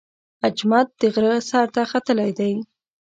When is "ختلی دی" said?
1.91-2.53